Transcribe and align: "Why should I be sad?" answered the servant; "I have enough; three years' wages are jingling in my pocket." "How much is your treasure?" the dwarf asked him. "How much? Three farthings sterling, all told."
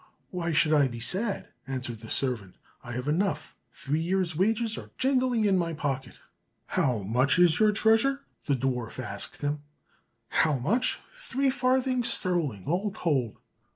"Why 0.31 0.51
should 0.51 0.73
I 0.73 0.87
be 0.87 0.99
sad?" 0.99 1.49
answered 1.67 1.97
the 1.99 2.09
servant; 2.09 2.55
"I 2.83 2.93
have 2.93 3.07
enough; 3.07 3.55
three 3.71 3.99
years' 3.99 4.35
wages 4.35 4.75
are 4.75 4.89
jingling 4.97 5.45
in 5.45 5.59
my 5.59 5.73
pocket." 5.73 6.17
"How 6.65 6.97
much 7.03 7.37
is 7.37 7.59
your 7.59 7.71
treasure?" 7.71 8.21
the 8.47 8.55
dwarf 8.55 8.97
asked 8.97 9.43
him. 9.43 9.59
"How 10.29 10.57
much? 10.57 10.97
Three 11.13 11.51
farthings 11.51 12.07
sterling, 12.11 12.63
all 12.65 12.89
told." 12.89 13.37